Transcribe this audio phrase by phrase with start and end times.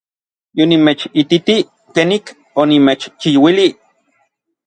[0.57, 1.57] Yonimechititij
[1.93, 2.25] kenik
[2.61, 3.71] onimechchiuilij.